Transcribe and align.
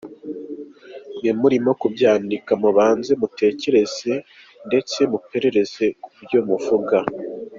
Mwe 1.17 1.31
murimo 1.41 1.71
kubyandika 1.81 2.51
mubanze 2.61 3.11
mutekereze 3.21 4.13
ndetse 4.67 4.97
muperereze 5.11 5.85
kubyo 6.03 6.39
muvuga. 6.47 6.97